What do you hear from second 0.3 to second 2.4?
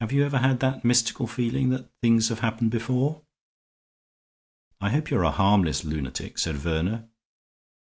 had that mystical feeling that things have